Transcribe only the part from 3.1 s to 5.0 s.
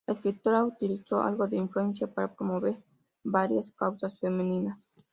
varias causas femeninas.